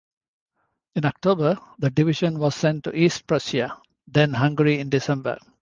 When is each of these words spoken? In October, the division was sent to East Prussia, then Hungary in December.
In 0.95 1.05
October, 1.05 1.59
the 1.77 1.91
division 1.91 2.39
was 2.39 2.55
sent 2.55 2.85
to 2.85 2.97
East 2.97 3.27
Prussia, 3.27 3.77
then 4.07 4.33
Hungary 4.33 4.79
in 4.79 4.89
December. 4.89 5.37